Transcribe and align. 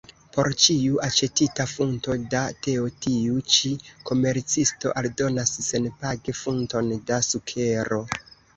Por 0.35 0.47
ĉiu 0.61 0.95
aĉetita 1.07 1.65
funto 1.73 2.15
da 2.35 2.41
teo 2.69 2.87
tiu 3.07 3.37
ĉi 3.57 3.71
komercisto 4.13 4.95
aldonas 5.05 5.55
senpage 5.69 6.39
funton 6.43 6.93
da 7.13 7.23
sukero. 7.33 8.05